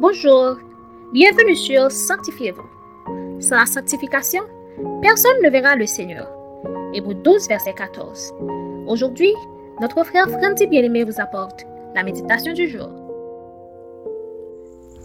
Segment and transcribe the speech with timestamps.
[0.00, 0.58] Bonjour,
[1.12, 3.40] bienvenue sur Sanctifiez-vous.
[3.40, 4.44] Sans la sanctification,
[5.02, 6.28] personne ne verra le Seigneur.
[6.94, 8.32] Hébreu 12, verset 14.
[8.86, 9.34] Aujourd'hui,
[9.80, 11.66] notre frère Franti Bien-Aimé vous apporte
[11.96, 12.88] la méditation du jour.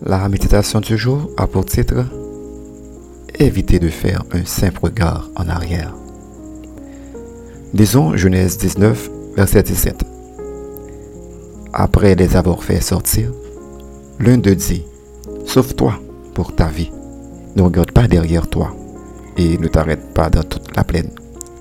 [0.03, 2.05] La méditation du jour a pour titre
[3.39, 5.95] Évitez de faire un simple regard en arrière.
[7.73, 10.03] Disons Genèse 19, verset 17.
[11.73, 13.31] Après les avoir fait sortir,
[14.19, 14.85] l'un d'eux dit,
[15.45, 15.93] Sauve-toi
[16.33, 16.91] pour ta vie.
[17.55, 18.75] Ne regarde pas derrière toi
[19.37, 21.09] et ne t'arrête pas dans toute la plaine.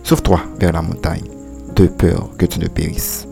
[0.03, 1.25] Sauve-toi vers la montagne,
[1.75, 3.27] de peur que tu ne périsses.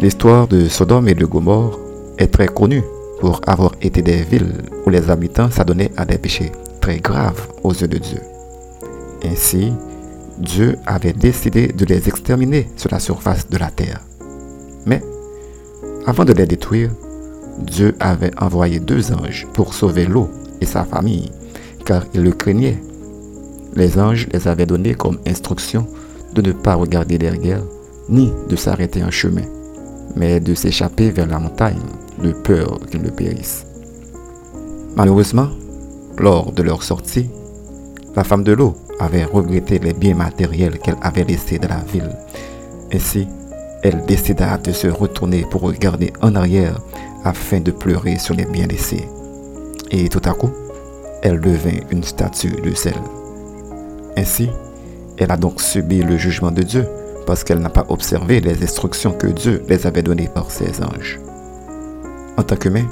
[0.00, 1.78] L'histoire de Sodome et de Gomorre
[2.18, 2.82] est très connue
[3.20, 7.72] pour avoir été des villes où les habitants s'adonnaient à des péchés très graves aux
[7.72, 8.20] yeux de Dieu.
[9.24, 9.72] Ainsi,
[10.38, 14.02] Dieu avait décidé de les exterminer sur la surface de la terre.
[14.84, 15.02] Mais,
[16.04, 16.90] avant de les détruire,
[17.58, 20.28] Dieu avait envoyé deux anges pour sauver l'eau
[20.60, 21.30] et sa famille,
[21.84, 22.80] car il le craignait.
[23.74, 25.86] Les anges les avaient donnés comme instruction
[26.34, 27.62] de ne pas regarder derrière,
[28.08, 29.44] ni de s'arrêter en chemin,
[30.14, 31.80] mais de s'échapper vers la montagne,
[32.22, 33.66] de peur qu'ils ne périssent.
[34.96, 35.48] Malheureusement,
[36.18, 37.28] lors de leur sortie,
[38.14, 42.16] la femme de l'eau avait regretté les biens matériels qu'elle avait laissés dans la ville.
[42.92, 43.28] Ainsi,
[43.82, 46.80] elle décida de se retourner pour regarder en arrière
[47.26, 49.08] afin de pleurer sur les biens laissés.
[49.90, 50.50] Et tout à coup,
[51.22, 52.94] elle devint une statue de sel.
[54.16, 54.48] Ainsi,
[55.18, 56.86] elle a donc subi le jugement de Dieu
[57.26, 61.18] parce qu'elle n'a pas observé les instructions que Dieu les avait données par ses anges.
[62.36, 62.86] En tant qu'humain,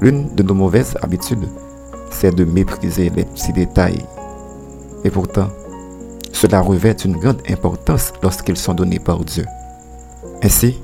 [0.00, 1.48] l'une de nos mauvaises habitudes,
[2.10, 4.04] c'est de mépriser les petits détails.
[5.04, 5.48] Et pourtant,
[6.32, 9.46] cela revêt une grande importance lorsqu'ils sont donnés par Dieu.
[10.42, 10.80] Ainsi,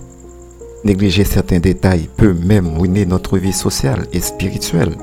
[0.85, 4.95] négliger certains détails peut même ruiner notre vie sociale et spirituelle.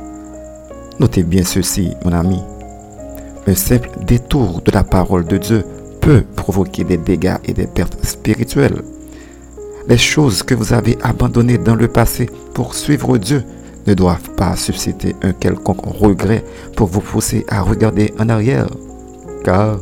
[1.00, 2.40] Notez bien ceci, mon ami.
[3.48, 5.64] Un simple détour de la parole de Dieu
[6.02, 8.82] peut provoquer des dégâts et des pertes spirituelles.
[9.88, 13.44] Les choses que vous avez abandonnées dans le passé pour suivre Dieu
[13.86, 16.44] ne doivent pas susciter un quelconque regret
[16.76, 18.68] pour vous pousser à regarder en arrière,
[19.44, 19.78] car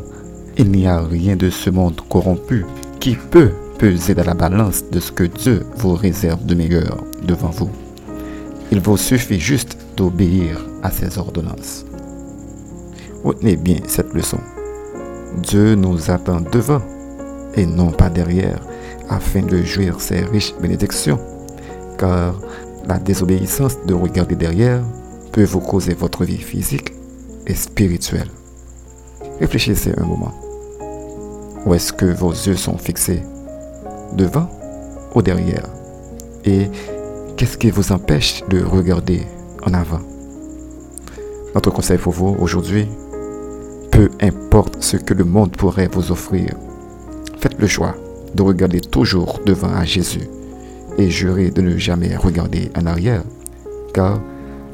[0.58, 2.66] il n'y a rien de ce monde corrompu
[3.00, 7.50] qui peut peser dans la balance de ce que Dieu vous réserve de meilleur devant
[7.50, 7.70] vous.
[8.72, 11.86] Il vous suffit juste d'obéir à ses ordonnances.
[13.24, 14.40] Retenez bien cette leçon.
[15.42, 16.82] Dieu nous attend devant
[17.56, 18.60] et non pas derrière
[19.10, 21.20] afin de jouir ses riches bénédictions,
[21.98, 22.40] car
[22.88, 24.84] la désobéissance de regarder derrière
[25.32, 26.94] peut vous causer votre vie physique
[27.48, 28.30] et spirituelle.
[29.40, 30.34] Réfléchissez un moment.
[31.66, 33.24] Où est-ce que vos yeux sont fixés?
[34.16, 34.50] Devant
[35.16, 35.68] ou derrière.
[36.46, 36.70] Et
[37.38, 39.22] qu'est-ce qui vous empêche de regarder
[39.66, 40.02] en avant?
[41.56, 42.88] Notre conseil pour vous aujourd'hui,
[43.92, 46.50] peu importe ce que le monde pourrait vous offrir,
[47.40, 47.96] faites le choix
[48.34, 50.28] de regarder toujours devant à Jésus
[50.98, 53.24] et jurez de ne jamais regarder en arrière,
[53.94, 54.20] car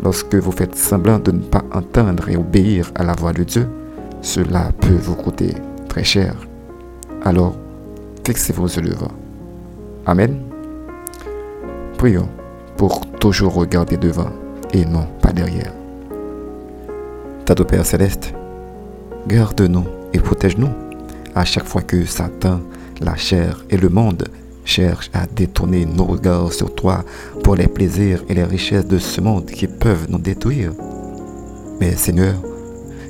[0.04, 3.68] lorsque vous faites semblant de ne pas entendre et obéir à la voix de Dieu,
[4.22, 5.54] cela peut vous coûter
[5.88, 6.36] très cher.
[7.24, 7.56] Alors,
[8.30, 9.12] fixez vos yeux devant.
[10.06, 10.40] Amen.
[11.98, 12.30] Prions
[12.78, 14.30] pour toujours regarder devant
[14.72, 15.74] et non pas derrière.
[17.46, 18.36] Tado Père Céleste,
[19.28, 20.70] garde-nous et protège-nous
[21.34, 22.60] à chaque fois que Satan,
[23.02, 24.26] la chair et le monde
[24.64, 27.04] cherchent à détourner nos regards sur toi
[27.44, 30.74] pour les plaisirs et les richesses de ce monde qui peuvent nous détruire.
[31.80, 32.36] Mais Seigneur,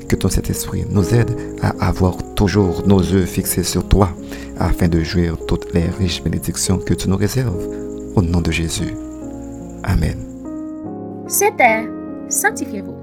[0.10, 1.32] que ton Saint-Esprit nous aide
[1.62, 4.10] à avoir toujours nos yeux fixés sur toi
[4.60, 7.68] afin de jouir toutes les riches bénédictions que tu nous réserves.
[8.16, 8.94] Au nom de Jésus.
[9.84, 10.18] Amen.
[11.28, 11.88] C'était
[12.28, 12.96] Sanctifiez-vous.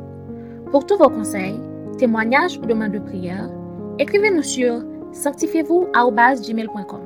[0.71, 1.59] Pour tous vos conseils,
[1.99, 3.49] témoignages ou demandes de prière,
[3.99, 7.01] écrivez-nous sur sanctifiez-vous@gmail.com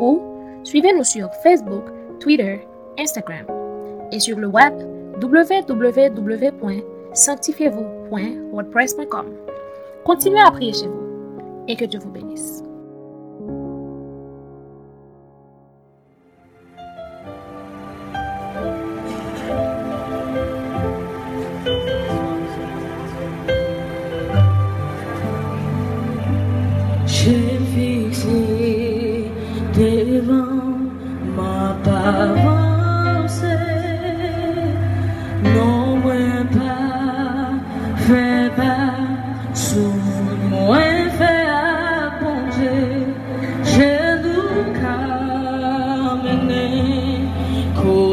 [0.00, 0.20] ou
[0.64, 1.84] suivez-nous sur Facebook,
[2.20, 2.60] Twitter,
[2.98, 3.46] Instagram
[4.12, 4.74] et sur le web
[7.10, 9.26] www.sanctifiez-vous.wordpress.com.
[10.04, 11.00] Continuez à prier chez vous
[11.68, 12.62] et que Dieu vous bénisse.
[27.06, 29.26] J'ai fixé
[29.74, 30.78] devant
[31.36, 32.59] ma avancée,